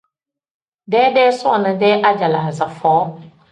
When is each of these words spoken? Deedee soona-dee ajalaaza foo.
Deedee 0.95 1.27
soona-dee 1.43 1.93
ajalaaza 2.13 2.71
foo. 2.83 2.99